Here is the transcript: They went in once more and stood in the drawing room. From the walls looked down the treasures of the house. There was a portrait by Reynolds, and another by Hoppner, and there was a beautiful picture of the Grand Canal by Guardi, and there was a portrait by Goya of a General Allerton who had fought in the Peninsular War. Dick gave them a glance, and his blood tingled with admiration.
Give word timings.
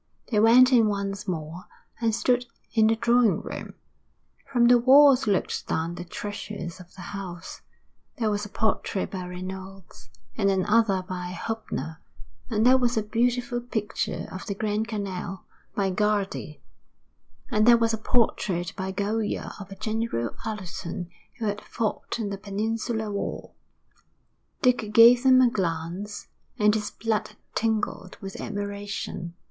They 0.31 0.39
went 0.39 0.71
in 0.73 0.87
once 0.87 1.27
more 1.27 1.65
and 1.99 2.15
stood 2.15 2.47
in 2.73 2.87
the 2.87 2.95
drawing 2.95 3.41
room. 3.43 3.75
From 4.51 4.67
the 4.67 4.79
walls 4.79 5.27
looked 5.27 5.67
down 5.67 5.93
the 5.93 6.03
treasures 6.03 6.79
of 6.79 6.91
the 6.95 7.01
house. 7.13 7.61
There 8.17 8.31
was 8.31 8.43
a 8.43 8.49
portrait 8.49 9.11
by 9.11 9.27
Reynolds, 9.27 10.09
and 10.35 10.49
another 10.49 11.03
by 11.07 11.33
Hoppner, 11.39 12.01
and 12.49 12.65
there 12.65 12.79
was 12.79 12.97
a 12.97 13.03
beautiful 13.03 13.61
picture 13.61 14.27
of 14.31 14.47
the 14.47 14.55
Grand 14.55 14.87
Canal 14.87 15.45
by 15.75 15.91
Guardi, 15.91 16.63
and 17.51 17.67
there 17.67 17.77
was 17.77 17.93
a 17.93 17.97
portrait 17.99 18.73
by 18.75 18.89
Goya 18.91 19.53
of 19.59 19.69
a 19.71 19.75
General 19.75 20.31
Allerton 20.47 21.11
who 21.37 21.45
had 21.45 21.61
fought 21.61 22.17
in 22.17 22.31
the 22.31 22.39
Peninsular 22.39 23.11
War. 23.11 23.51
Dick 24.63 24.91
gave 24.95 25.21
them 25.21 25.41
a 25.41 25.49
glance, 25.51 26.27
and 26.57 26.73
his 26.73 26.89
blood 26.89 27.35
tingled 27.53 28.17
with 28.19 28.41
admiration. 28.41 29.35